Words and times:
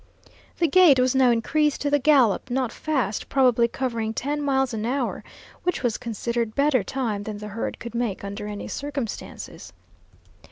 The 0.57 0.67
gait 0.67 0.99
was 0.99 1.13
now 1.13 1.29
increased 1.29 1.79
to 1.81 1.91
the 1.91 1.99
gallop, 1.99 2.49
not 2.49 2.71
fast, 2.71 3.29
probably 3.29 3.67
covering 3.67 4.15
ten 4.15 4.41
miles 4.41 4.73
an 4.73 4.83
hour, 4.83 5.23
which 5.61 5.83
was 5.83 5.99
considered 5.99 6.55
better 6.55 6.83
time 6.83 7.21
than 7.21 7.37
the 7.37 7.49
herd 7.49 7.77
could 7.77 7.93
make 7.93 8.23
under 8.23 8.47
any 8.47 8.67
circumstances. 8.67 9.73